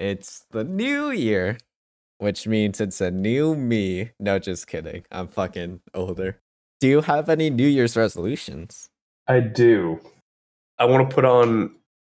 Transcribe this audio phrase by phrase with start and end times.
[0.00, 1.58] It's the new year,
[2.18, 4.12] which means it's a new me.
[4.18, 5.04] No, just kidding.
[5.12, 6.38] I'm fucking older.
[6.80, 8.88] Do you have any New Year's resolutions?
[9.28, 10.00] I do.
[10.78, 11.74] I want to put on.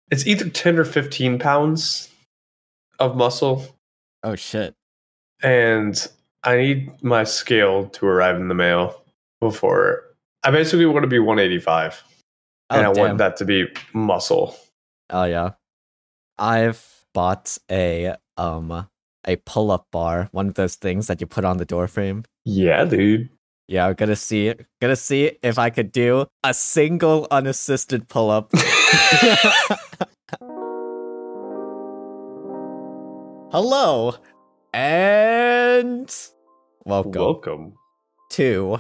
[0.10, 2.10] It's either ten or fifteen pounds
[3.00, 3.68] of muscle,
[4.24, 4.74] Oh shit.
[5.44, 6.08] and
[6.44, 9.04] I need my scale to arrive in the mail
[9.40, 10.04] before.
[10.44, 12.04] I basically want to be 185,
[12.72, 13.06] Oh, and I damn.
[13.06, 14.56] want that to be muscle.
[15.12, 15.52] Oh yeah.
[16.40, 18.88] I've bought a um
[19.28, 22.26] a pull-up bar, one of those things that you put on the door frame.
[22.44, 23.30] Yeah, dude.
[23.68, 28.52] Yeah, I'm gonna see gonna see if I could do a single unassisted pull-up.
[33.52, 34.16] Hello
[34.74, 36.14] and
[36.86, 37.74] welcome, Welcome.
[38.32, 38.80] to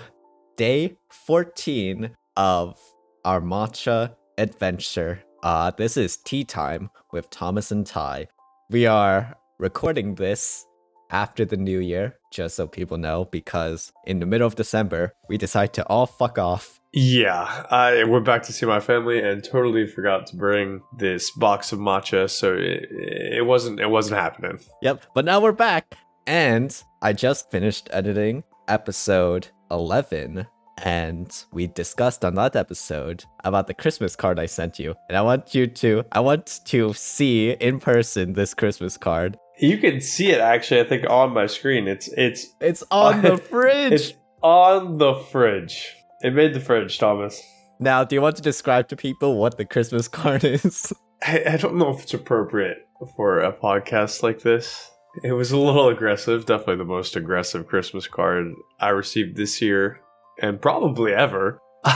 [0.57, 2.77] day 14 of
[3.23, 5.23] our matcha adventure.
[5.45, 8.29] Uh this is tea time with Thomas and Ty.
[8.71, 10.65] We are recording this
[11.11, 15.37] after the new year, just so people know, because in the middle of December, we
[15.37, 16.79] decide to all fuck off.
[16.93, 21.71] Yeah, I went back to see my family and totally forgot to bring this box
[21.71, 24.57] of matcha, so it, it wasn't it wasn't happening.
[24.81, 25.95] Yep, but now we're back.
[26.25, 30.47] And I just finished editing episode 11.
[30.83, 34.95] And we discussed on that episode about the Christmas card I sent you.
[35.07, 39.37] And I want you to, I want to see in person this Christmas card.
[39.57, 40.81] You can see it actually.
[40.81, 41.87] I think on my screen.
[41.87, 43.93] It's it's It's on the fridge.
[43.93, 45.95] it's on the fridge.
[46.21, 47.41] It made the fridge, Thomas.
[47.79, 50.91] Now, do you want to describe to people what the Christmas card is?
[51.23, 54.91] I, I don't know if it's appropriate for a podcast like this.
[55.23, 56.45] It was a little aggressive.
[56.45, 60.01] Definitely the most aggressive Christmas card I received this year,
[60.41, 61.61] and probably ever.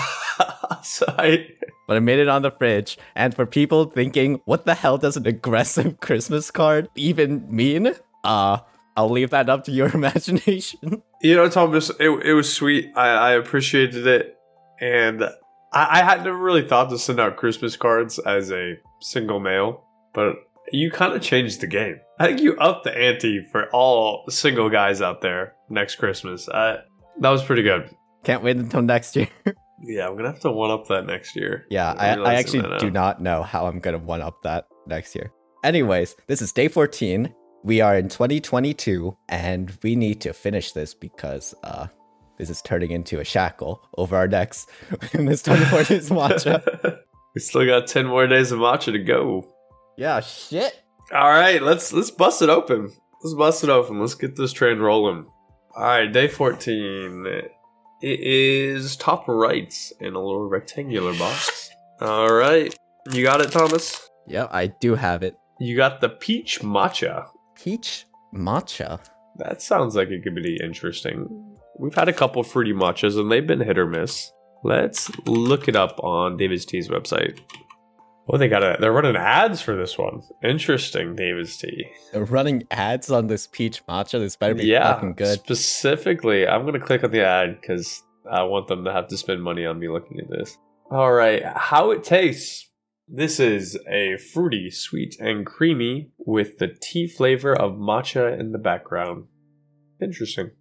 [0.83, 1.47] so I,
[1.87, 2.97] but I made it on the fridge.
[3.15, 7.95] And for people thinking, what the hell does an aggressive Christmas card even mean?
[8.23, 8.59] Uh,
[8.95, 11.01] I'll leave that up to your imagination.
[11.21, 12.91] you know, Thomas, it, it was sweet.
[12.95, 14.37] I, I appreciated it,
[14.79, 19.39] and I, I had never really thought to send out Christmas cards as a single
[19.39, 20.35] male, but
[20.71, 21.99] you kind of changed the game.
[22.19, 26.47] I think you upped the ante for all single guys out there next Christmas.
[26.49, 26.79] I,
[27.19, 27.89] that was pretty good.
[28.23, 29.29] Can't wait until next year.
[29.81, 31.65] Yeah, I'm gonna have to one up that next year.
[31.69, 35.31] yeah, I, I actually do not know how I'm gonna one up that next year.
[35.63, 37.33] Anyways, this is day 14.
[37.63, 41.87] We are in 2022, and we need to finish this because uh
[42.37, 44.67] this is turning into a shackle over our necks
[45.13, 46.97] in this 24 days matcha.
[47.33, 49.47] we still got ten more days of matcha to go.
[49.95, 50.77] Yeah, shit.
[51.13, 52.91] All right, let's let's bust it open.
[53.23, 54.01] Let's bust it open.
[54.01, 55.25] Let's get this train rolling.
[55.73, 57.25] All right, day fourteen.
[58.01, 61.69] It is top right in a little rectangular box.
[61.99, 62.73] All right,
[63.11, 64.09] you got it, Thomas.
[64.25, 65.35] Yeah, I do have it.
[65.59, 67.27] You got the peach matcha.
[67.55, 69.01] Peach matcha.
[69.35, 71.57] That sounds like it could be interesting.
[71.77, 74.31] We've had a couple fruity matchas and they've been hit or miss.
[74.63, 77.39] Let's look it up on David's Tea's website.
[78.31, 78.77] Oh, they got a.
[78.79, 80.21] They're running ads for this one.
[80.43, 81.87] Interesting, David's Tea.
[82.13, 84.19] They're running ads on this peach matcha.
[84.19, 85.39] This better be yeah, fucking good.
[85.39, 89.41] Specifically, I'm gonna click on the ad because I want them to have to spend
[89.41, 90.57] money on me looking at this.
[90.91, 92.67] All right, how it tastes.
[93.07, 98.59] This is a fruity, sweet, and creamy with the tea flavor of matcha in the
[98.59, 99.25] background.
[99.99, 100.51] Interesting.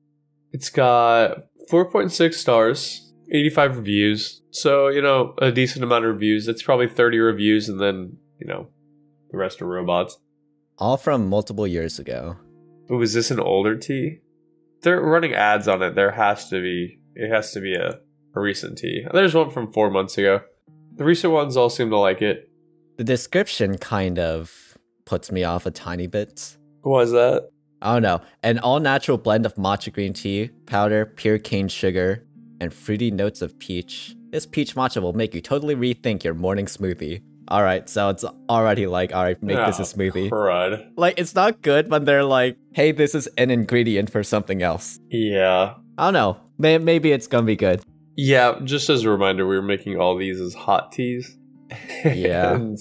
[0.52, 4.42] It's got 4.6 stars, 85 reviews.
[4.50, 6.48] So, you know, a decent amount of reviews.
[6.48, 8.68] It's probably 30 reviews, and then, you know,
[9.30, 10.18] the rest are robots.
[10.78, 12.36] All from multiple years ago.
[12.90, 14.20] Ooh, is this an older tea?
[14.82, 15.94] They're running ads on it.
[15.94, 17.00] There has to be.
[17.14, 17.98] It has to be a,
[18.34, 19.04] a recent tea.
[19.12, 20.40] There's one from four months ago.
[20.94, 22.48] The recent ones all seem to like it.
[22.96, 26.56] The description kind of puts me off a tiny bit.
[26.82, 27.50] What was that?
[27.80, 28.20] I don't know.
[28.42, 32.26] An all natural blend of matcha green tea, powder, pure cane sugar,
[32.60, 34.14] and fruity notes of peach.
[34.30, 37.22] This peach matcha will make you totally rethink your morning smoothie.
[37.50, 40.28] Alright, so it's already like, alright, make this a smoothie.
[40.28, 40.90] Crud.
[40.96, 45.00] Like, it's not good, but they're like, hey, this is an ingredient for something else.
[45.08, 45.74] Yeah.
[45.96, 46.36] I don't know.
[46.58, 47.82] May- maybe it's gonna be good.
[48.16, 51.36] Yeah, just as a reminder, we were making all these as hot teas.
[52.04, 52.52] Yeah.
[52.54, 52.78] And,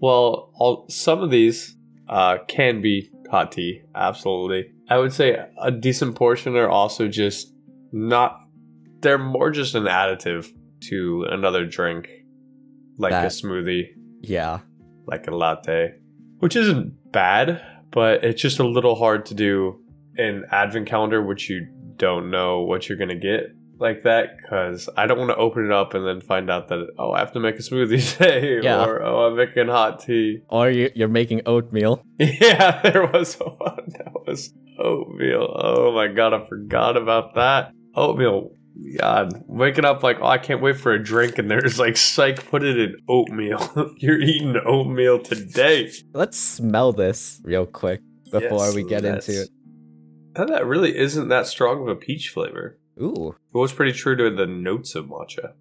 [0.00, 1.76] well, all, some of these
[2.08, 4.72] uh, can be hot tea, absolutely.
[4.88, 7.52] I would say a decent portion are also just
[7.92, 8.40] not,
[9.00, 10.48] they're more just an additive
[10.88, 12.08] to another drink,
[12.98, 13.88] like a smoothie,
[14.20, 14.60] Yeah.
[15.06, 15.94] like a latte,
[16.38, 17.60] which isn't bad,
[17.90, 19.80] but it's just a little hard to do
[20.16, 21.66] an advent calendar, which you
[21.96, 23.54] don't know what you're going to get.
[23.80, 26.80] like that because I don't want to open it up and then find out that
[26.98, 28.84] oh I have to make a smoothie today Yeah.
[28.84, 30.40] or oh I'm making hot tea.
[30.48, 32.02] Or you, you're making oatmeal.
[32.18, 35.46] Yeah, there was one that was oatmeal.
[35.56, 38.50] Oh my god, I forgot about that oatmeal.
[39.00, 42.48] God, waking up like oh I can't wait for a drink and there's like psych
[42.48, 43.92] put it in oatmeal.
[43.98, 45.90] You're eating oatmeal today.
[46.14, 49.48] Let's smell this real quick before Yes, we get into it.
[50.34, 52.78] That really isn't that strong of a peach flavor.
[53.00, 55.52] Ooh, It was pretty true to the notes of matcha.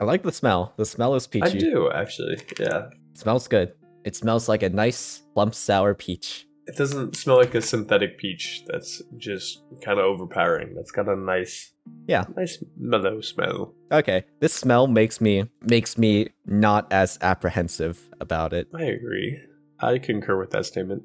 [0.00, 0.74] I like the smell.
[0.76, 1.46] The smell is peachy.
[1.46, 2.38] I do actually.
[2.60, 2.90] Yeah.
[3.14, 3.72] Smells good.
[4.04, 6.46] It smells like a nice plump sour peach.
[6.66, 10.74] It doesn't smell like a synthetic peach that's just kind of overpowering.
[10.74, 11.72] That's got a nice,
[12.08, 12.24] Yeah.
[12.36, 13.74] nice mellow smell.
[13.92, 18.66] Okay, this smell makes me makes me not as apprehensive about it.
[18.74, 19.38] I agree.
[19.78, 21.04] I concur with that statement.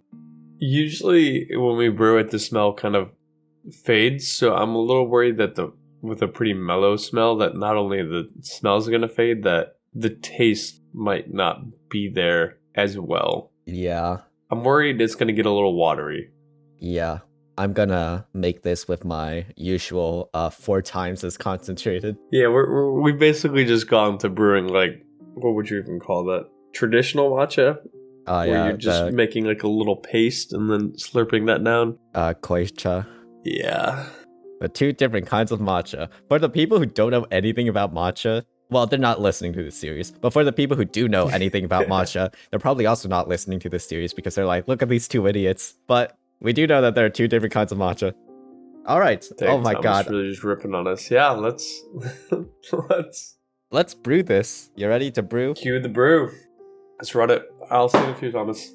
[0.59, 3.11] Usually, when we brew it, the smell kind of
[3.83, 4.27] fades.
[4.27, 8.01] So I'm a little worried that the with a pretty mellow smell, that not only
[8.01, 13.51] the smell's going to fade, that the taste might not be there as well.
[13.65, 14.21] Yeah,
[14.51, 16.29] I'm worried it's to get a little watery.
[16.79, 17.19] yeah.
[17.57, 22.15] I'm gonna make this with my usual uh four times as concentrated.
[22.31, 25.03] Yeah, we're, we're we've basically just gone to brewing like
[25.35, 26.45] what would you even call that?
[26.73, 27.75] Traditional matcha,
[28.25, 31.63] Uh where yeah, you're just the making like a little paste and then slurping that
[31.63, 31.99] down.
[32.15, 33.05] uh koicha.
[33.43, 34.05] Yeah,
[34.61, 36.07] The two different kinds of matcha.
[36.29, 39.75] For the people who don't know anything about matcha, well, they're not listening to this
[39.75, 40.09] series.
[40.11, 43.59] But for the people who do know anything about matcha, they're probably also not listening
[43.59, 45.75] to this series because they're like, look at these two idiots.
[45.87, 48.13] But we do know that there are two different kinds of matcha.
[48.87, 49.23] All right.
[49.37, 50.09] Dang, oh my Thomas god.
[50.09, 51.11] really just ripping on us.
[51.11, 51.83] Yeah, let's
[52.89, 53.37] let's
[53.73, 54.69] Let's brew this.
[54.75, 55.53] You ready to brew?
[55.53, 56.29] cue the brew.
[56.99, 57.43] Let's run it.
[57.69, 58.73] I'll see you, in a few, Thomas.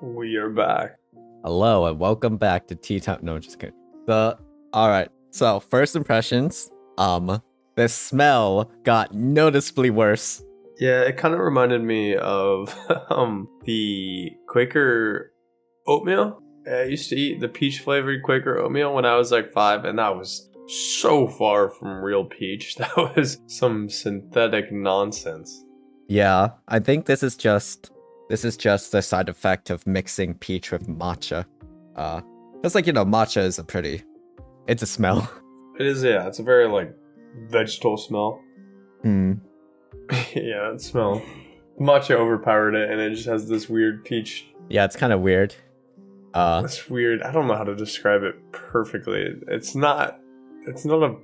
[0.00, 0.98] We are back.
[1.42, 3.18] Hello and welcome back to Tea Time.
[3.22, 3.74] No, just kidding.
[4.06, 4.38] The
[4.72, 5.08] all right.
[5.30, 6.70] So first impressions.
[6.98, 7.42] Um,
[7.76, 10.42] the smell got noticeably worse.
[10.78, 12.74] Yeah, it kind of reminded me of
[13.10, 15.32] um the Quaker
[15.86, 16.42] oatmeal.
[16.70, 19.98] I used to eat the peach flavored Quaker oatmeal when I was like five, and
[19.98, 22.76] that was so far from real peach.
[22.78, 25.64] That was some synthetic nonsense.
[26.08, 27.90] Yeah, I think this is just
[28.28, 31.44] this is just the side effect of mixing peach with matcha.
[31.94, 32.20] Uh,
[32.64, 34.02] it's like you know, matcha is a pretty,
[34.66, 35.30] it's a smell.
[35.78, 36.26] It is, yeah.
[36.26, 36.96] It's a very like
[37.48, 38.40] vegetal smell.
[39.02, 39.32] Hmm.
[40.34, 41.22] yeah, that smell.
[41.78, 44.46] Matcha overpowered it, and it just has this weird peach.
[44.68, 45.54] Yeah, it's kind of weird.
[46.34, 47.22] Uh, It's weird.
[47.22, 49.34] I don't know how to describe it perfectly.
[49.48, 50.18] It's not.
[50.66, 51.14] It's not a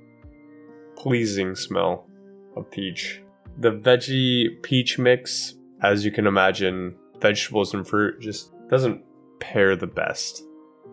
[0.95, 2.07] pleasing smell
[2.55, 3.21] of peach.
[3.57, 9.03] The veggie peach mix, as you can imagine, vegetables and fruit just doesn't
[9.39, 10.43] pair the best.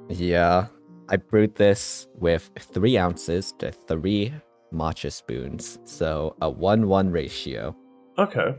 [0.09, 0.67] yeah,
[1.09, 4.33] I brewed this with three ounces to three
[4.73, 7.75] matcha spoons, so a one-one ratio.
[8.19, 8.57] Okay.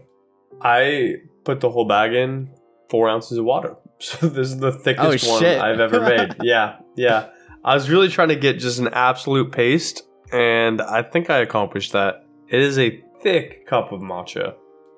[0.61, 2.49] I put the whole bag in
[2.89, 3.75] four ounces of water.
[4.01, 5.45] So this is the thickest Oh, one.
[5.45, 6.35] I've ever made.
[6.41, 7.27] yeah, yeah.
[7.63, 10.01] I was really trying to get just an absolute paste,
[10.33, 12.25] and I think I accomplished that.
[12.47, 14.55] It is a thick cup of matcha.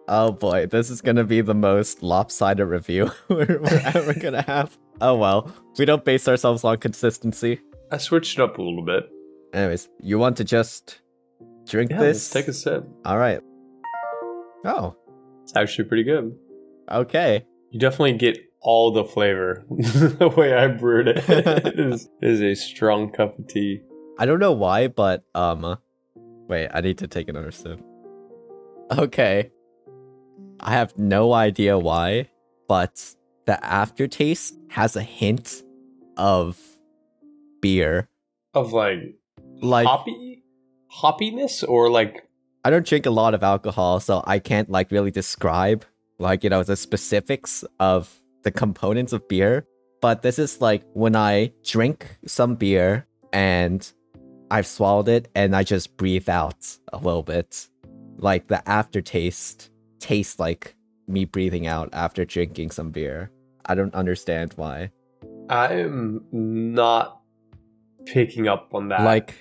[0.07, 4.77] Oh boy, this is gonna be the most lopsided review we're, we're ever gonna have.
[5.01, 7.59] Oh well, we don't base ourselves on consistency.
[7.92, 9.04] I switched it up a little bit.
[9.54, 11.01] Anyways, you want to just
[11.68, 12.30] drink Yeah, this?
[12.30, 12.86] take a sip.
[13.06, 13.39] All right.
[14.65, 14.95] Oh,
[15.44, 16.36] It's actually pretty good.
[16.92, 17.45] okay.
[17.71, 21.18] You definitely get all the flavor the way I brewed it.
[21.27, 23.81] it, is, it is a strong cup of tea.
[24.19, 25.78] I don't know why, but um,
[26.47, 27.80] wait, I need to take another sip.
[28.92, 29.52] Okay.
[30.59, 32.30] I have no idea why,
[32.68, 35.64] but the aftertaste has a hint
[36.16, 36.57] of
[37.59, 38.07] beer.
[38.54, 38.99] Of like,
[39.61, 40.43] Like hoppy
[41.02, 42.28] hoppiness or like
[42.66, 45.85] I don't drink a lot of alcohol, so I can't like really describe
[46.19, 49.66] like you know the specifics of the components of beer.
[50.02, 53.92] But this is like when I drink some beer and
[54.52, 57.68] I've swallowed it and I just breathe out a little bit.
[58.18, 60.76] Like the aftertaste tastes like
[61.07, 63.31] me breathing out after drinking some beer.
[63.66, 64.92] I don't understand why.
[65.50, 67.21] I'm not
[68.06, 69.04] picking up on that.
[69.04, 69.35] Like,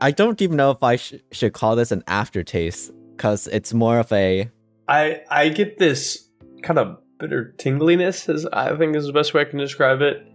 [0.00, 3.98] I don't even know if I sh- should call this an aftertaste because it's more
[3.98, 4.50] of a
[4.88, 6.28] I I get this
[6.62, 10.26] kind of bitter tingliness, as I think is the best way I can describe it,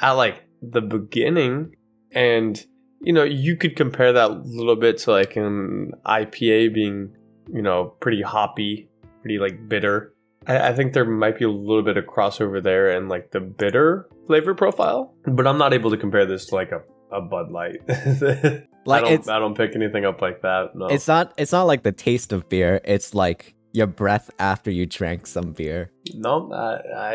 [0.00, 1.74] at like the beginning,
[2.12, 2.64] and
[3.00, 7.14] you know you could compare that a little bit to like an IPA being
[7.52, 8.88] you know pretty hoppy,
[9.22, 10.14] pretty like bitter.
[10.46, 13.40] I, I think there might be a little bit of crossover there and like the
[13.40, 17.50] bitter flavor profile, but I'm not able to compare this to like a a Bud
[17.50, 17.80] Light.
[17.88, 20.74] I don't, I don't pick anything up like that.
[20.74, 20.86] No.
[20.86, 22.80] it's not it's not like the taste of beer.
[22.84, 25.90] It's like your breath after you drank some beer.
[26.14, 27.14] no, I, I,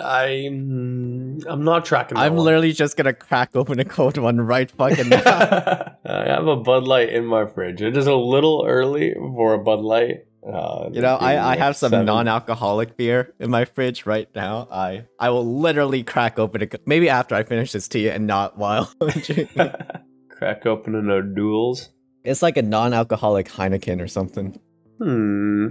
[0.00, 2.16] I, mm, I'm not tracking.
[2.16, 2.44] I'm one.
[2.46, 5.96] literally just gonna crack open a cold one right fucking now.
[6.06, 7.82] I have a Bud Light in my fridge.
[7.82, 10.26] It is a little early for a Bud Light.
[10.46, 12.06] Uh, You know, I, I have some seven.
[12.06, 14.68] non-alcoholic beer in my fridge right now.
[14.70, 18.26] I I will literally crack open a co- maybe after I finish this tea and
[18.26, 18.92] not while.
[20.30, 21.90] Crack open a duels.
[22.24, 24.58] It's like a non-alcoholic Heineken or something.
[25.00, 25.68] Hmm.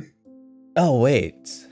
[0.75, 1.67] Oh wait.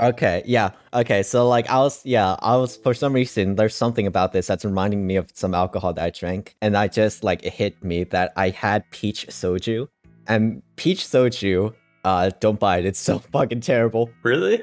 [0.00, 0.70] Okay, yeah.
[0.94, 4.46] Okay, so like I was yeah, I was for some reason there's something about this
[4.46, 7.84] that's reminding me of some alcohol that I drank and I just like it hit
[7.84, 9.88] me that I had peach soju.
[10.26, 12.86] And peach soju, uh don't buy it.
[12.86, 14.10] It's so fucking terrible.
[14.22, 14.62] Really?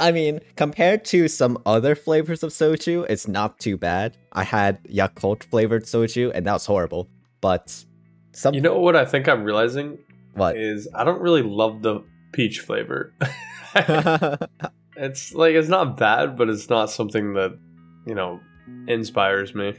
[0.00, 4.16] I mean, compared to some other flavors of soju, it's not too bad.
[4.32, 7.08] I had Yakult flavored soju and that was horrible.
[7.40, 7.84] But
[8.32, 9.98] some You know what I think I'm realizing
[10.34, 10.56] what?
[10.56, 12.02] is I don't really love the
[12.32, 13.14] peach flavor.
[14.96, 17.56] it's like it's not bad, but it's not something that
[18.06, 18.40] you know
[18.88, 19.74] inspires me.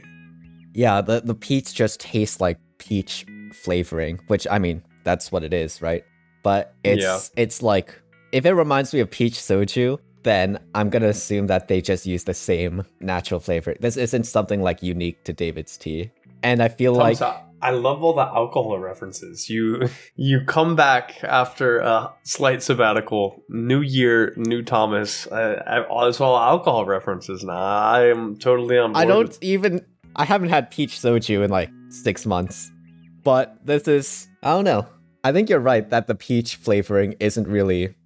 [0.74, 5.52] Yeah, the the peach just tastes like peach flavoring, which I mean, that's what it
[5.52, 6.04] is, right?
[6.46, 7.18] But it's Yeah.
[7.34, 8.00] it's like
[8.30, 12.22] if it reminds me of peach soju, then I'm gonna assume that they just use
[12.22, 13.74] the same natural flavor.
[13.80, 16.12] This isn't something like unique to David's tea.
[16.44, 17.18] And I feel like
[17.60, 19.50] I love all the alcohol references.
[19.50, 25.26] You you come back after a slight sabbatical, new year, new Thomas.
[25.32, 27.56] I, it's all alcohol references now.
[27.56, 29.02] I am totally on board.
[29.02, 29.84] I don't even
[30.14, 32.70] I haven't had peach soju in like six months.
[33.24, 34.86] But this is I don't know.
[35.26, 37.96] I think you're right that the peach flavoring isn't really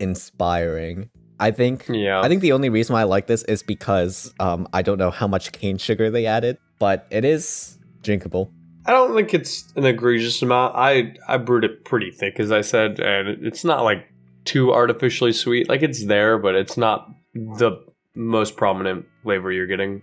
[0.00, 1.10] inspiring.
[1.38, 4.66] I think Yeah, I think the only reason why I like this is because um,
[4.72, 8.50] I don't know how much cane sugar they added, but it is drinkable.
[8.86, 10.74] I don't think it's an egregious amount.
[10.74, 14.06] I I brewed it pretty thick, as I said, and it's not like
[14.46, 15.68] too artificially sweet.
[15.68, 17.72] Like it's there, but it's not the
[18.14, 20.00] most prominent flavor you're getting.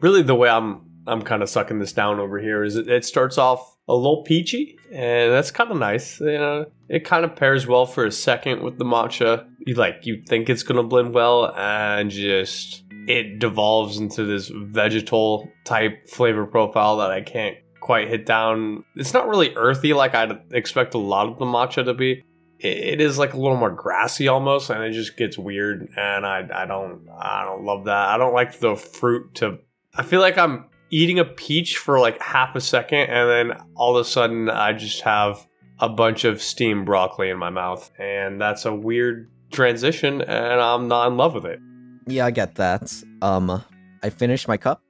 [0.00, 3.04] Really, the way I'm I'm kind of sucking this down over here is it, it
[3.04, 6.20] starts off a little peachy, and that's kind of nice.
[6.20, 9.46] You uh, know, it kind of pairs well for a second with the matcha.
[9.66, 15.50] You like you think it's gonna blend well, and just it devolves into this vegetal
[15.64, 18.84] type flavor profile that I can't quite hit down.
[18.94, 22.22] It's not really earthy like I'd expect a lot of the matcha to be.
[22.60, 25.88] It, it is like a little more grassy almost, and it just gets weird.
[25.96, 28.08] And I I don't I don't love that.
[28.10, 29.58] I don't like the fruit to.
[29.92, 33.96] I feel like I'm eating a peach for like half a second, and then all
[33.96, 35.46] of a sudden I just have
[35.78, 40.88] a bunch of steamed broccoli in my mouth, and that's a weird transition, and I'm
[40.88, 41.58] not in love with it.
[42.06, 42.92] Yeah, I get that.
[43.22, 43.62] Um,
[44.02, 44.82] I finished my cup.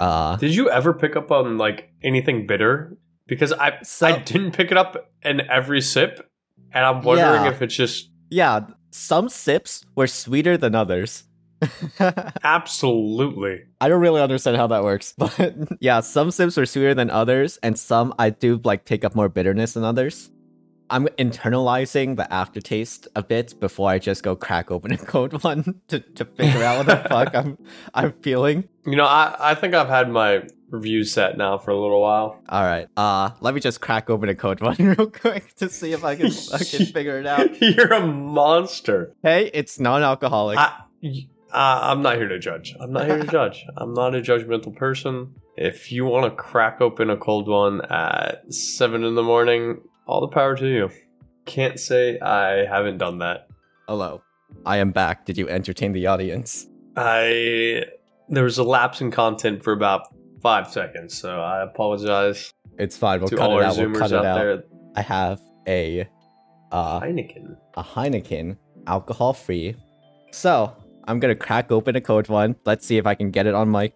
[0.00, 2.96] Uh, Did you ever pick up on like anything bitter?
[3.26, 6.30] Because I So- I didn't pick it up in every sip,
[6.72, 7.50] and I'm wondering Yeah.
[7.50, 8.60] if it's just yeah,
[8.90, 11.24] some sips were sweeter than others.
[12.44, 13.62] absolutely.
[13.80, 15.32] I don't really understand how that works, but
[15.80, 19.28] yeah, some sips are sweeter than others, and some I do like pick up more
[19.28, 20.30] bitterness than others.
[20.90, 25.82] I'm internalizing the aftertaste a bit before I just go crack open a cold one
[25.88, 27.58] to, to figure out what the fuck I'm
[27.92, 28.68] I'm feeling.
[28.86, 32.40] You know, I I think I've had my review set now for a little while.
[32.48, 35.92] All right, uh, let me just crack open a cold one real quick to see
[35.92, 37.60] if I can fucking figure it out.
[37.60, 39.14] You're a monster.
[39.22, 40.56] Hey, it's non-alcoholic.
[40.58, 40.72] I,
[41.02, 42.74] y- uh, I'm not here to judge.
[42.80, 43.64] I'm not here to judge.
[43.76, 45.34] I'm not a judgmental person.
[45.56, 50.20] If you want to crack open a cold one at seven in the morning, all
[50.20, 50.90] the power to you.
[51.46, 53.48] Can't say I haven't done that.
[53.88, 54.22] Hello,
[54.66, 55.24] I am back.
[55.24, 56.66] Did you entertain the audience?
[56.96, 57.84] I
[58.28, 60.02] there was a lapse in content for about
[60.42, 63.20] five seconds, so I apologize It's fine.
[63.20, 63.76] We'll to cut all it our out.
[63.78, 64.34] We'll cut it out out.
[64.38, 64.64] there.
[64.94, 66.08] I have a
[66.70, 67.56] uh, Heineken.
[67.74, 69.74] a Heineken, alcohol free.
[70.30, 70.76] So
[71.08, 72.54] I'm gonna crack open a code one.
[72.66, 73.94] Let's see if I can get it on mic.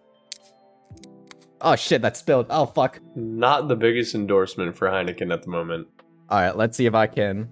[1.61, 2.47] Oh shit, that spilled.
[2.49, 2.99] Oh fuck.
[3.15, 5.87] Not the biggest endorsement for Heineken at the moment.
[6.29, 7.49] All right, let's see if I can.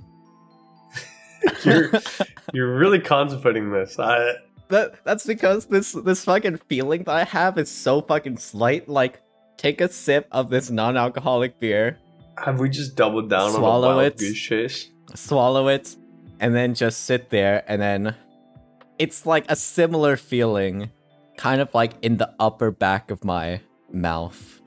[1.64, 1.92] You're
[2.54, 3.98] you're really contemplating this.
[4.00, 4.34] I
[4.70, 8.90] That that's because this this fucking feeling that I have is so fucking slight.
[8.90, 9.22] Like,
[9.58, 12.00] take a sip of this non-alcoholic beer,
[12.38, 14.18] have we just doubled down Swallow on a wild it.
[14.18, 14.90] goose chase?
[15.14, 15.96] swallow it,
[16.40, 18.16] and then just sit there, and then
[19.02, 20.92] it's like a similar feeling,
[21.36, 23.60] kind of like in the upper back of my
[23.92, 24.62] mouth.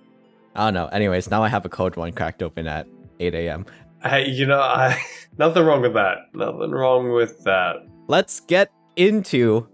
[0.56, 0.86] I don't know.
[0.88, 2.88] Anyways, now I have a cold one cracked open at
[3.20, 3.64] 8 a.m.
[4.02, 5.00] Hey, you know, I
[5.38, 6.34] nothing wrong with that.
[6.34, 7.86] Nothing wrong with that.
[8.08, 9.68] Let's get into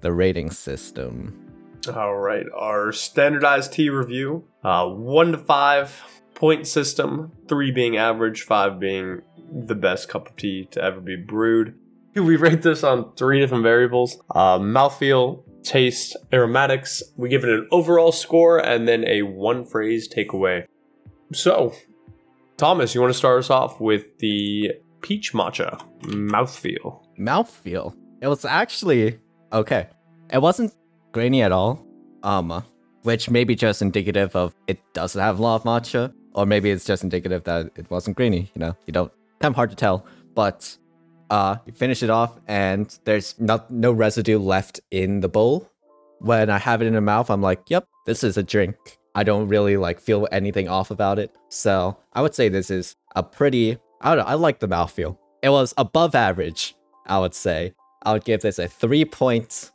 [0.00, 1.40] the rating system.
[1.92, 4.44] All right, our standardized tea review.
[4.62, 6.00] Uh, one to five
[6.34, 11.16] point system, three being average, five being the best cup of tea to ever be
[11.16, 11.74] brewed.
[12.22, 17.02] We rate this on three different variables uh, mouthfeel, taste, aromatics.
[17.16, 20.66] We give it an overall score and then a one phrase takeaway.
[21.32, 21.74] So,
[22.56, 27.02] Thomas, you want to start us off with the peach matcha mouthfeel?
[27.18, 27.96] Mouthfeel.
[28.20, 29.18] It was actually
[29.52, 29.88] okay.
[30.32, 30.72] It wasn't
[31.12, 31.84] grainy at all.
[32.22, 32.64] Um,
[33.02, 36.70] which may be just indicative of it doesn't have a lot of matcha, or maybe
[36.70, 38.50] it's just indicative that it wasn't grainy.
[38.54, 40.06] You know, you don't kind of hard to tell.
[40.34, 40.76] But
[41.30, 45.70] uh, you finish it off, and there's not no residue left in the bowl.
[46.20, 48.76] When I have it in the mouth, I'm like, yep, this is a drink.
[49.14, 51.34] I don't really like feel anything off about it.
[51.48, 53.78] So I would say this is a pretty.
[54.00, 54.30] I don't know.
[54.30, 55.16] I like the mouthfeel.
[55.42, 56.74] It was above average.
[57.06, 57.74] I would say.
[58.02, 59.70] I would give this a three point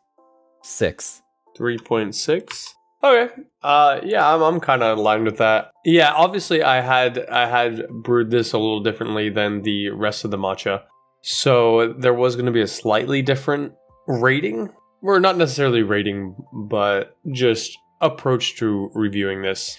[0.61, 1.21] six.
[1.57, 7.25] 3.6 okay uh yeah i'm, I'm kind of aligned with that yeah obviously i had
[7.27, 10.83] i had brewed this a little differently than the rest of the matcha
[11.21, 13.73] so there was going to be a slightly different
[14.07, 14.69] rating
[15.01, 19.77] or not necessarily rating but just approach to reviewing this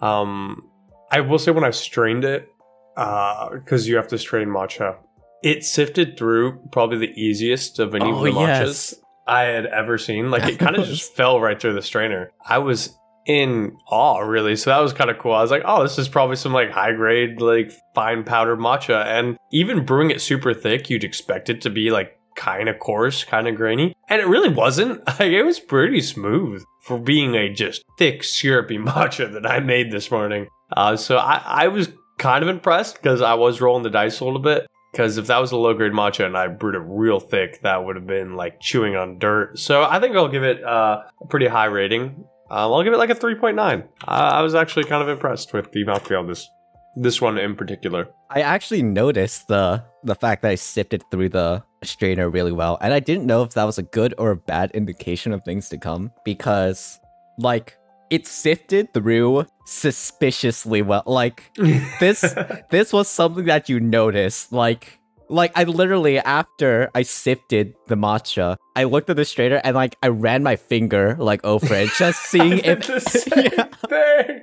[0.00, 0.68] um
[1.10, 2.48] i will say when i strained it
[2.96, 4.96] uh because you have to strain matcha
[5.42, 8.94] it sifted through probably the easiest of any of the matchas
[9.26, 10.30] I had ever seen.
[10.30, 12.32] Like it kind of just fell right through the strainer.
[12.44, 14.56] I was in awe, really.
[14.56, 15.32] So that was kind of cool.
[15.32, 19.04] I was like, oh, this is probably some like high grade, like fine powdered matcha.
[19.04, 23.24] And even brewing it super thick, you'd expect it to be like kind of coarse,
[23.24, 23.94] kind of grainy.
[24.08, 25.02] And it really wasn't.
[25.20, 29.90] Like it was pretty smooth for being a just thick, syrupy matcha that I made
[29.90, 30.48] this morning.
[30.74, 34.24] Uh, so I, I was kind of impressed because I was rolling the dice a
[34.24, 34.66] little bit.
[34.92, 37.84] Because if that was a low grade matcha and I brewed it real thick, that
[37.84, 39.58] would have been like chewing on dirt.
[39.58, 42.24] So I think I'll give it uh, a pretty high rating.
[42.50, 43.58] Um, I'll give it like a 3.9.
[43.60, 46.50] Uh, I was actually kind of impressed with the mouthfeel this
[46.96, 48.08] this one in particular.
[48.30, 52.92] I actually noticed the the fact that I sifted through the strainer really well, and
[52.92, 55.78] I didn't know if that was a good or a bad indication of things to
[55.78, 56.98] come because,
[57.38, 57.76] like,
[58.10, 61.04] it sifted through suspiciously well.
[61.06, 61.52] Like
[62.00, 62.34] this
[62.70, 64.52] this was something that you noticed.
[64.52, 64.99] Like
[65.30, 69.96] like I literally after I sifted the matcha, I looked at the strainer and like
[70.02, 72.88] I ran my finger like over it, just seeing if
[73.36, 74.40] yeah,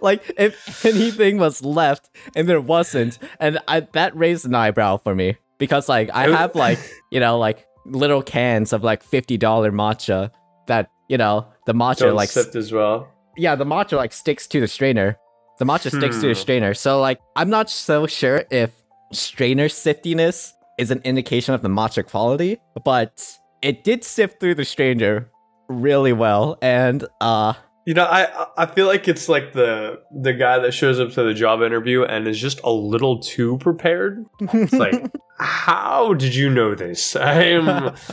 [0.00, 5.14] like if anything was left, and there wasn't, and I that raised an eyebrow for
[5.14, 6.78] me because like I have like
[7.10, 10.30] you know like little cans of like fifty dollar matcha
[10.66, 13.08] that you know the matcha Don't like sift as well.
[13.36, 15.16] yeah, the matcha like sticks to the strainer.
[15.58, 16.40] The matcha sticks to the Hmm.
[16.40, 16.74] strainer.
[16.74, 18.70] So like I'm not so sure if
[19.12, 24.64] strainer siftiness is an indication of the matcha quality, but it did sift through the
[24.64, 25.28] strainer
[25.68, 27.54] really well and uh
[27.86, 31.22] You know, I I feel like it's like the the guy that shows up to
[31.22, 34.24] the job interview and is just a little too prepared.
[34.40, 34.94] It's like,
[35.38, 37.16] how did you know this?
[37.16, 37.94] I'm.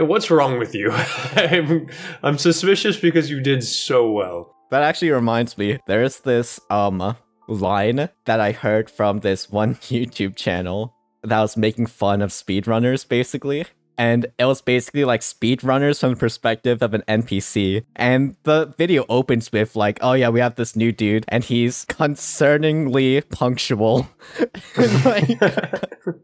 [0.00, 0.90] What's wrong with you?
[1.36, 1.88] I'm,
[2.22, 4.54] I'm suspicious because you did so well.
[4.70, 7.16] that actually reminds me there's this um
[7.50, 13.06] line that I heard from this one YouTube channel that was making fun of speedrunners
[13.06, 13.66] basically.
[13.98, 17.84] And it was basically like speedrunners from the perspective of an NPC.
[17.96, 21.84] And the video opens with like, oh yeah, we have this new dude and he's
[21.84, 24.08] concerningly punctual.
[25.04, 25.38] Like,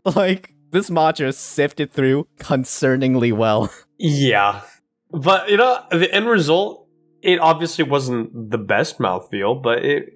[0.16, 3.70] like this matcha sifted through concerningly well.
[3.98, 4.62] Yeah.
[5.10, 6.88] But, you know, the end result,
[7.20, 10.15] it obviously wasn't the best mouthfeel, but it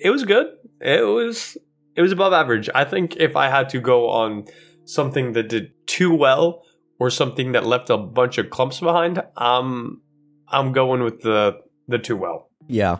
[0.00, 0.46] it was good.
[0.80, 1.56] It was
[1.96, 2.68] it was above average.
[2.74, 4.46] I think if I had to go on
[4.84, 6.62] something that did too well
[6.98, 10.02] or something that left a bunch of clumps behind, um
[10.48, 12.50] I'm going with the the too well.
[12.68, 12.98] Yeah.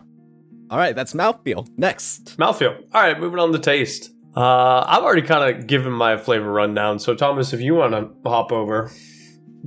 [0.70, 1.66] All right, that's mouthfeel.
[1.78, 2.36] Next.
[2.36, 2.82] Mouthfeel.
[2.92, 4.10] All right, moving on to taste.
[4.36, 6.98] Uh, I've already kind of given my flavor rundown.
[6.98, 8.90] So, Thomas, if you want to hop over,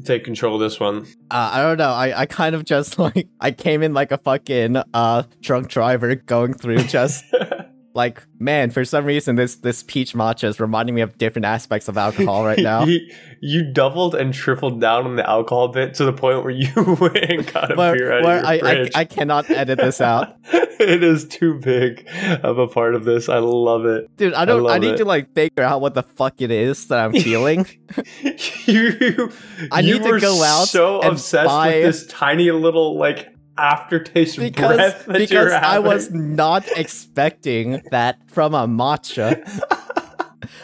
[0.04, 1.06] take control of this one.
[1.30, 1.90] Uh, I don't know.
[1.90, 6.16] I, I kind of just like I came in like a fucking uh drunk driver
[6.16, 7.24] going through just
[7.94, 11.88] like man for some reason this this peach matcha is reminding me of different aspects
[11.88, 12.84] of alcohol right now.
[12.86, 13.00] you,
[13.42, 17.18] you doubled and tripled down on the alcohol bit to the point where you went
[17.18, 18.92] and got a where beer out where of I, your I fridge.
[18.96, 22.08] I cannot edit this out, it is too big
[22.44, 23.30] of a part of this.
[23.30, 24.16] I love it.
[24.18, 24.34] dude.
[24.34, 24.62] I don't.
[24.62, 24.98] I, love need it.
[24.98, 27.66] to like figure out what the fuck it is that I'm feeling.
[28.66, 29.32] you,
[29.72, 33.31] I need to go out so and obsessed buy- with this tiny little like
[33.62, 39.42] aftertaste because breath that because you're I was not expecting that from a matcha.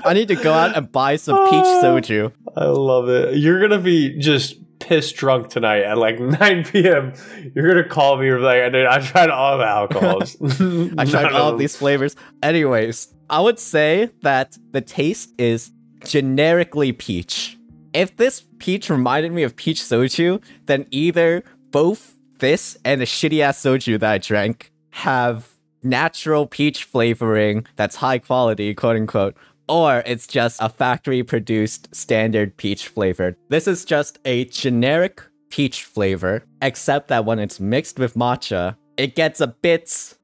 [0.03, 2.31] I need to go out and buy some peach ah, soju.
[2.55, 3.37] I love it.
[3.37, 7.13] You're gonna be just pissed drunk tonight at like 9 p.m.,
[7.53, 10.37] you're gonna call me and be like, "Dude, I tried all the alcohols.
[10.97, 12.15] I tried all of these flavors.
[12.41, 15.71] Anyways, I would say that the taste is
[16.03, 17.57] generically peach.
[17.93, 23.41] If this peach reminded me of peach soju, then either both this and the shitty
[23.41, 25.49] ass soju that I drank have
[25.83, 29.35] natural peach flavoring that's high quality, quote unquote,
[29.69, 33.35] or it's just a factory produced standard peach flavor.
[33.49, 39.15] This is just a generic peach flavor, except that when it's mixed with matcha, it
[39.15, 40.15] gets a bit.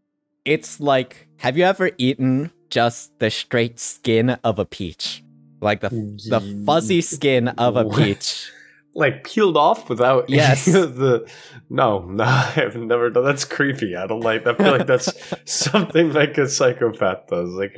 [0.45, 5.23] It's like, have you ever eaten just the straight skin of a peach?
[5.61, 8.51] Like the, the fuzzy skin of a peach.
[8.95, 10.65] Like peeled off without Yes.
[10.65, 11.27] the
[11.69, 14.59] no no i've never done that's creepy i don't like that.
[14.59, 15.11] i feel like that's
[15.45, 17.75] something like a psychopath does like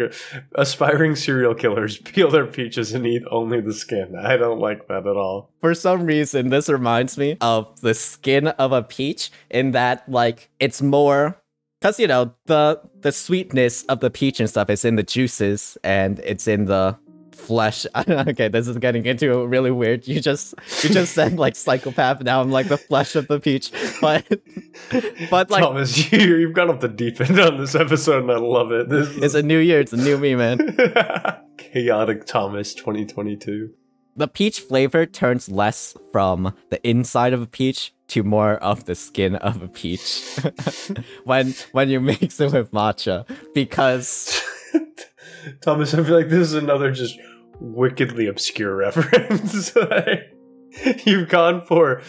[0.55, 5.07] aspiring serial killers peel their peaches and eat only the skin i don't like that
[5.07, 9.71] at all For some reason, this reminds me of the skin of a peach in
[9.71, 11.41] that, like, it's more.
[11.81, 15.75] Because, you know, the the sweetness of the peach and stuff is in the juices
[15.83, 16.97] and it's in the
[17.35, 17.85] flesh.
[17.95, 20.07] okay, this is getting into really weird.
[20.07, 22.21] You just you just said like psychopath.
[22.21, 23.71] Now I'm like the flesh of the peach,
[24.01, 24.25] but
[25.29, 28.37] but like thomas you, you've gone off the deep end on this episode and i
[28.37, 29.79] love it this it's a new year.
[29.79, 30.57] It's a new me, man.
[31.57, 33.71] chaotic thomas 2022
[34.15, 38.95] the peach flavor turns less from the inside of a peach to more of the
[38.95, 40.39] skin of a peach
[41.25, 44.41] when when you mix it with matcha because
[45.61, 47.17] Thomas, I feel like this is another just
[47.59, 49.75] wickedly obscure reference.
[51.05, 52.01] You've gone for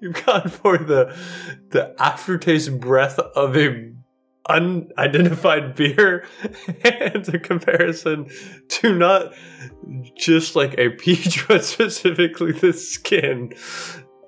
[0.00, 1.16] You've gone for the
[1.70, 3.92] the aftertaste breath of a
[4.48, 6.26] unidentified beer
[6.84, 8.28] and a comparison
[8.68, 9.32] to not
[10.16, 13.52] just like a peach but specifically the skin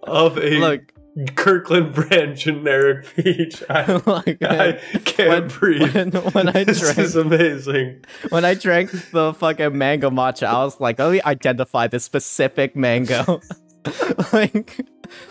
[0.04, 0.92] of a look
[1.36, 3.62] Kirkland brand generic peach.
[3.70, 4.72] I, oh like, I
[5.04, 5.94] can't when, breathe.
[5.94, 8.04] when, when I this drank is amazing.
[8.30, 12.74] when I drank the fucking mango matcha, I was like, let me identify the specific
[12.74, 13.40] mango.
[14.32, 14.80] like,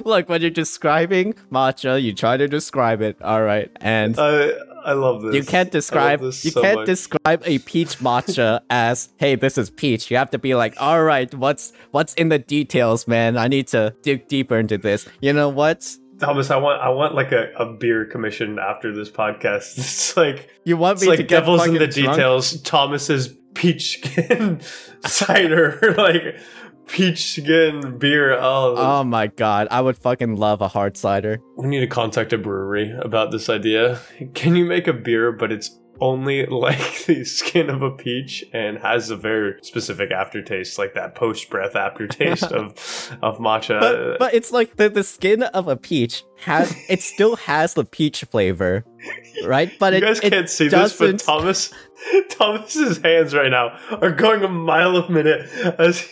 [0.05, 4.51] look, when you're describing matcha, you try to describe it, all right, and I
[4.85, 5.35] I love this.
[5.35, 6.85] you can't describe you so can't much.
[6.85, 10.09] describe a peach matcha as, hey, this is peach.
[10.11, 13.37] You have to be like, all right, what's what's in the details, man?
[13.37, 15.07] I need to dig deeper into this.
[15.21, 15.95] You know what?
[16.19, 19.77] Thomas, I want I want like a, a beer commission after this podcast.
[19.77, 21.93] It's like You want me to like get devils in the drunk?
[22.15, 22.61] details.
[22.61, 24.61] Thomas's peach skin
[25.05, 26.39] cider, like
[26.87, 28.33] peach skin beer.
[28.33, 31.39] Oh, Oh my god, I would fucking love a hard cider.
[31.57, 33.99] we need to contact a brewery about this idea.
[34.33, 38.77] Can you make a beer, but it's only like the skin of a peach and
[38.79, 42.71] has a very specific aftertaste, like that post breath aftertaste of
[43.21, 43.79] of matcha.
[43.79, 47.85] But but it's like the, the skin of a peach has it still has the
[47.85, 48.83] peach flavor,
[49.45, 49.71] right?
[49.79, 51.71] But you it, guys can't see this, but doesn't- Thomas,
[52.29, 55.47] Thomas's hands right now are going a mile a minute
[55.79, 56.05] as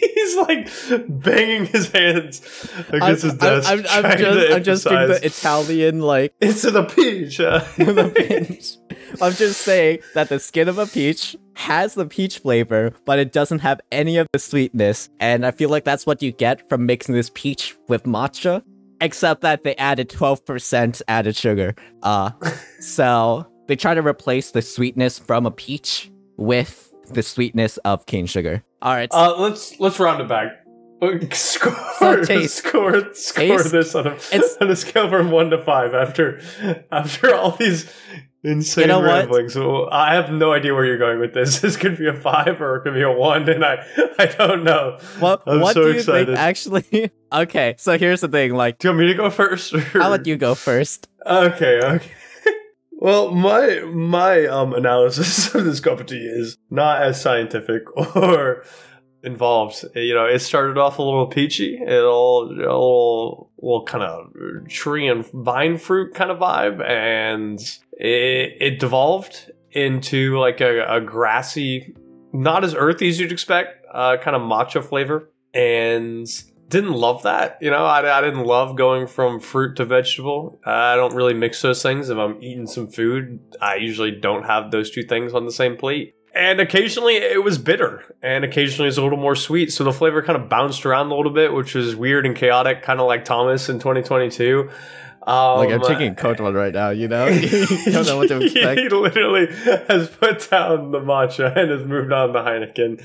[0.14, 0.68] he's like
[1.08, 2.42] banging his hands
[2.88, 3.70] I'm, against his I'm, desk.
[3.70, 7.40] I'm, I'm trying just I'm just doing the Italian like It's the peach.
[7.40, 8.76] uh, the pinch.
[9.20, 13.32] I'm just saying that the skin of a peach has the peach flavor, but it
[13.32, 15.08] doesn't have any of the sweetness.
[15.20, 18.62] And I feel like that's what you get from mixing this peach with matcha,
[19.00, 21.74] except that they added 12% added sugar.
[22.02, 22.30] Uh,
[22.80, 28.26] so they try to replace the sweetness from a peach with the sweetness of cane
[28.26, 28.62] sugar.
[28.82, 29.08] All right.
[29.12, 30.62] Uh, let's let's round it back.
[31.34, 32.56] Score, So taste.
[32.56, 33.70] score, score Taste.
[33.72, 35.92] this on a, It's- on a scale from one to five.
[35.94, 36.40] After
[36.90, 37.92] after all these
[38.42, 41.60] insane You know ramblings, so I have no idea where you're going with this.
[41.66, 43.84] This could be a five or it could be a one, and I
[44.18, 44.98] I don't know.
[45.20, 46.26] what I'm what so do you excited.
[46.28, 47.10] think actually?
[47.30, 48.54] okay, so here's the thing.
[48.54, 49.74] Like, Do you want me to go first?
[49.74, 50.02] Or?
[50.02, 51.08] I'll let you go first.
[51.26, 52.10] Okay, okay.
[53.06, 57.84] Well, my my um analysis of this cup of tea is not as scientific
[58.16, 58.64] or
[59.22, 59.84] involved.
[59.94, 64.68] You know, it started off a little peachy, a little, a little, little kind of
[64.68, 67.60] tree and vine fruit kind of vibe, and
[67.92, 71.94] it, it devolved into like a, a grassy,
[72.32, 76.26] not as earthy as you'd expect, uh, kind of matcha flavor, and
[76.68, 77.58] didn't love that.
[77.60, 80.60] You know, I, I didn't love going from fruit to vegetable.
[80.64, 82.10] I don't really mix those things.
[82.10, 85.76] If I'm eating some food, I usually don't have those two things on the same
[85.76, 86.14] plate.
[86.34, 89.72] And occasionally it was bitter, and occasionally it's a little more sweet.
[89.72, 92.82] So the flavor kind of bounced around a little bit, which was weird and chaotic,
[92.82, 94.68] kind of like Thomas in 2022.
[95.26, 96.90] Um, Like I'm taking one right now.
[96.90, 98.80] You know, you don't know what to expect.
[98.80, 99.46] he literally
[99.88, 103.02] has put down the matcha and has moved on to Heineken.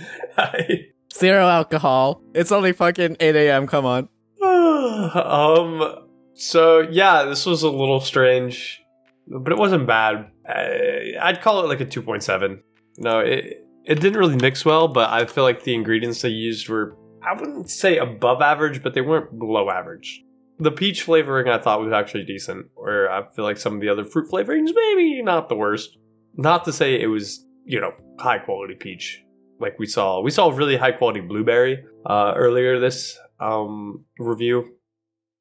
[1.14, 2.22] Zero alcohol.
[2.34, 3.68] It's only fucking 8 a.m.
[3.68, 4.10] Come on.
[4.42, 6.08] um.
[6.34, 8.82] So yeah, this was a little strange,
[9.28, 10.32] but it wasn't bad.
[10.48, 12.64] I, I'd call it like a two point seven.
[12.98, 16.68] No, it it didn't really mix well, but I feel like the ingredients they used
[16.68, 20.24] were I wouldn't say above average, but they weren't below average.
[20.58, 23.90] The peach flavoring I thought was actually decent, where I feel like some of the
[23.90, 25.98] other fruit flavorings maybe not the worst.
[26.36, 29.24] Not to say it was you know high quality peach
[29.62, 30.22] like we saw.
[30.22, 34.74] We saw really high quality blueberry uh, earlier this um, review.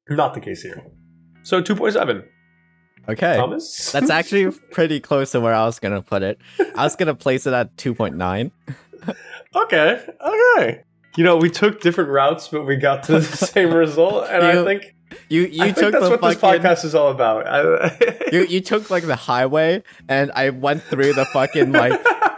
[0.09, 0.83] Not the case here.
[1.43, 2.23] So two point seven.
[3.09, 3.35] Okay.
[3.35, 3.91] Thomas.
[3.91, 6.39] That's actually pretty close to where I was gonna put it.
[6.75, 8.51] I was gonna place it at 2.9.
[9.55, 10.05] okay.
[10.25, 10.83] Okay.
[11.17, 14.63] You know, we took different routes, but we got to the same result, and I
[14.63, 14.95] think
[15.29, 17.91] You you I took think that's the what this podcast is all about.
[18.31, 21.99] You you took like the highway, and I went through the fucking like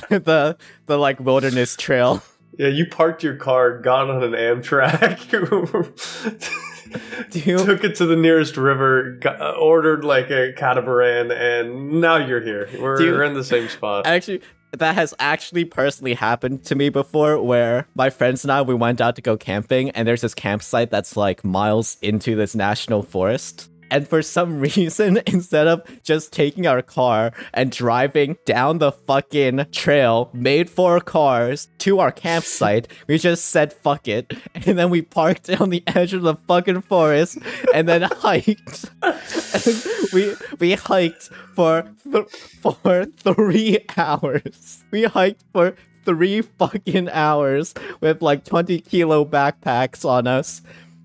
[0.08, 2.22] the the like wilderness trail.
[2.58, 5.32] yeah, you parked your car, got on an Amtrak,
[7.46, 12.16] you- took it to the nearest river, got, uh, ordered like a catamaran, and now
[12.16, 12.68] you're here.
[12.78, 14.06] We're, you- we're in the same spot.
[14.06, 18.74] Actually, that has actually personally happened to me before where my friends and I we
[18.74, 23.02] went out to go camping and there's this campsite that's like miles into this national
[23.04, 23.70] forest.
[23.90, 29.66] And for some reason, instead of just taking our car and driving down the fucking
[29.72, 34.32] trail made for cars to our campsite, we just said fuck it.
[34.54, 37.38] And then we parked on the edge of the fucking forest
[37.72, 38.86] and then hiked.
[40.12, 42.28] we we hiked for th-
[42.60, 44.84] for three hours.
[44.90, 50.62] We hiked for three fucking hours with like 20 kilo backpacks on us.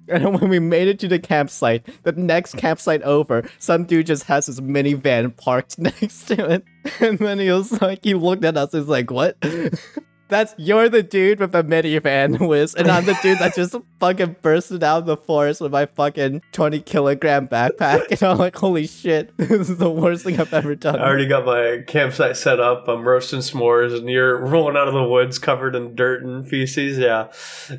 [0.10, 4.24] And when we made it to the campsite, the next campsite over, some dude just
[4.24, 6.66] has his minivan parked next to it.
[7.00, 9.38] And then he was like, he looked at us and was like, what?
[10.30, 14.38] That's you're the dude with the minivan, Wiz, and I'm the dude that just fucking
[14.44, 18.12] bursted out of the forest with my fucking 20 kilogram backpack.
[18.12, 20.98] And I'm like, holy shit, this is the worst thing I've ever done.
[20.98, 22.88] I already got my campsite set up.
[22.88, 27.00] I'm roasting s'mores, and you're rolling out of the woods covered in dirt and feces.
[27.00, 27.32] Yeah,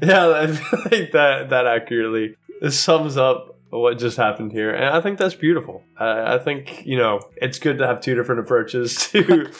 [0.03, 0.31] yeah.
[0.31, 0.47] I
[0.89, 2.37] think that that accurately
[2.69, 5.83] sums up what just happened here, and I think that's beautiful.
[5.99, 9.51] I, I think you know it's good to have two different approaches to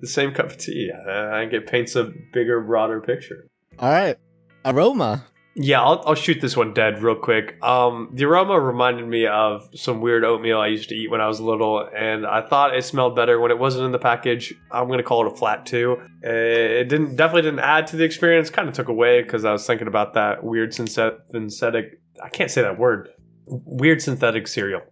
[0.00, 0.90] the same cup of tea.
[0.92, 3.48] I think it paints a bigger, broader picture.
[3.78, 4.16] All right,
[4.64, 5.24] aroma.
[5.54, 7.62] Yeah, I'll, I'll shoot this one dead real quick.
[7.62, 11.28] Um, the aroma reminded me of some weird oatmeal I used to eat when I
[11.28, 14.54] was little, and I thought it smelled better when it wasn't in the package.
[14.70, 15.98] I'm gonna call it a flat two.
[16.24, 18.48] Uh, It didn't definitely didn't add to the experience.
[18.48, 22.62] Kind of took away because I was thinking about that weird synthetic I can't say
[22.62, 23.08] that word.
[23.46, 24.82] Weird synthetic cereal.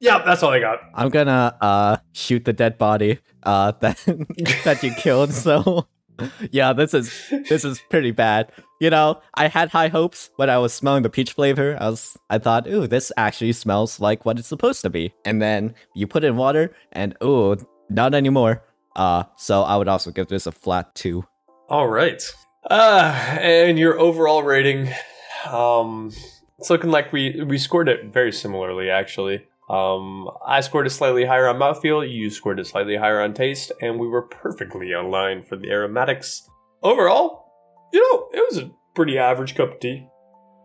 [0.00, 0.80] Yeah, that's all I got.
[0.94, 3.98] I'm gonna uh shoot the dead body uh that
[4.64, 5.32] that you killed.
[5.42, 5.86] So
[6.50, 7.12] yeah, this is
[7.48, 8.52] this is pretty bad.
[8.80, 11.76] You know, I had high hopes when I was smelling the peach flavor.
[11.80, 15.14] I was I thought, ooh, this actually smells like what it's supposed to be.
[15.24, 17.56] And then you put in water, and ooh,
[17.88, 18.62] not anymore.
[18.94, 21.24] Uh, so I would also give this a flat two.
[21.68, 22.22] All right.
[22.68, 24.88] Uh, and your overall rating,
[25.48, 26.12] um,
[26.62, 29.44] it's looking like we we scored it very similarly, actually.
[29.68, 32.08] Um, I scored it slightly higher on mouthfeel.
[32.08, 36.48] You scored it slightly higher on taste, and we were perfectly aligned for the aromatics.
[36.80, 37.46] Overall,
[37.92, 40.06] you know, it was a pretty average cup of tea.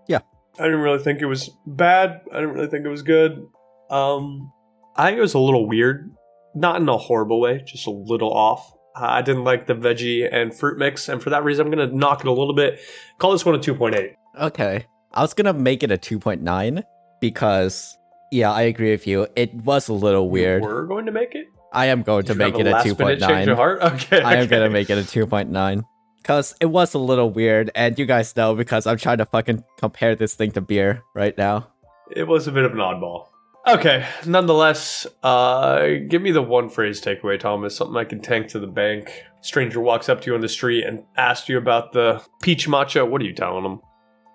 [0.07, 0.19] Yeah.
[0.60, 2.21] I didn't really think it was bad.
[2.31, 3.43] I didn't really think it was good.
[3.89, 4.51] Um,
[4.95, 6.12] I think it was a little weird,
[6.53, 8.71] not in a horrible way, just a little off.
[8.95, 12.19] I didn't like the veggie and fruit mix, and for that reason, I'm gonna knock
[12.19, 12.79] it a little bit.
[13.17, 14.13] Call this one a 2.8.
[14.39, 14.86] Okay.
[15.17, 16.84] I was gonna make it a 2.9
[17.19, 17.97] because
[18.32, 19.25] yeah, I agree with you.
[19.36, 20.62] It was a little weird.
[20.62, 21.47] We're going to make it.
[21.73, 23.51] I am going to you make it a last minute Change 2.9.
[23.51, 23.82] of heart.
[23.82, 24.21] Okay.
[24.21, 24.58] I am okay.
[24.58, 25.84] gonna make it a 2.9.
[26.23, 29.63] Cause it was a little weird, and you guys know because I'm trying to fucking
[29.80, 31.69] compare this thing to beer right now.
[32.15, 33.30] It was a bit of an oddball.
[33.67, 37.75] Okay, nonetheless, uh, give me the one phrase takeaway, Thomas.
[37.75, 39.23] Something I can tank to the bank.
[39.41, 43.10] Stranger walks up to you on the street and asks you about the peach matcha.
[43.10, 43.82] What are you telling them?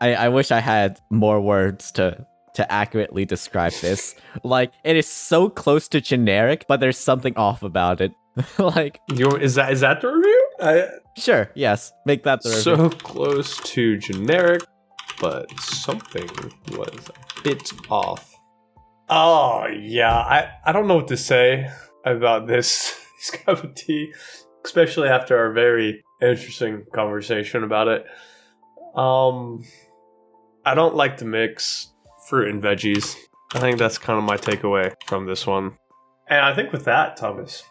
[0.02, 4.16] I, I wish I had more words to to accurately describe this.
[4.42, 8.12] like it is so close to generic, but there's something off about it.
[8.58, 10.48] like You is that is that the review?
[10.60, 12.62] I, sure, yes, make that the review.
[12.62, 14.62] so close to generic,
[15.20, 16.28] but something
[16.72, 18.34] was a bit off.
[19.08, 21.70] Oh yeah, I I don't know what to say
[22.04, 24.12] about this, this cup of tea,
[24.64, 28.04] especially after our very interesting conversation about it.
[28.96, 29.64] Um,
[30.64, 31.92] I don't like to mix
[32.28, 33.16] fruit and veggies.
[33.54, 35.76] I think that's kind of my takeaway from this one.
[36.28, 37.62] And I think with that, Thomas,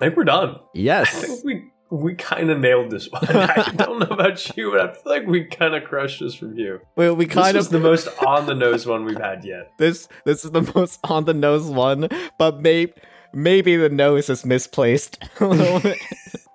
[0.00, 0.56] I think we're done.
[0.74, 1.14] Yes.
[1.14, 3.24] I think we we kind of nailed this one.
[3.28, 6.80] I don't know about you, but I feel like we kind of crushed this review.
[6.96, 9.70] We, we This kind is of the most on the nose one we've had yet.
[9.78, 12.94] this this is the most on the nose one, but maybe
[13.34, 15.98] maybe the nose is misplaced a little bit.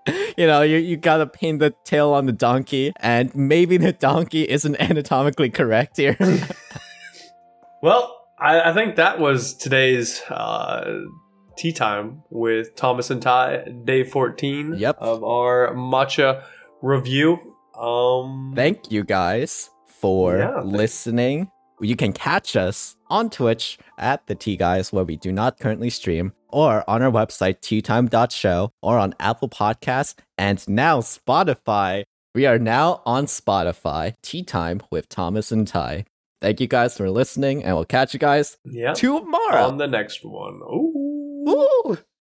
[0.37, 4.43] you know, you, you gotta pin the tail on the donkey, and maybe the donkey
[4.49, 6.17] isn't anatomically correct here.
[7.81, 11.01] Well, I, I think that was today's uh,
[11.57, 14.97] tea time with Thomas and Ty, day 14 Yep.
[14.99, 16.43] of our matcha
[16.81, 17.37] review.
[17.79, 21.51] Um, Thank you guys for Yeah, listening.
[21.79, 25.91] You can catch us on Twitch at the Tea Guys, where we do not currently
[25.91, 32.03] stream, or on our website, teatime.show, or on Apple Podcasts, and now Spotify.
[32.35, 36.05] We are now on Spotify, Tea Time with Thomas and Ty.
[36.41, 38.93] Thank you guys for listening, and we'll catch you guys yeah.
[38.93, 39.63] tomorrow.
[39.63, 40.61] On the next one.
[40.61, 41.45] Ooh.
[41.49, 41.97] Ooh.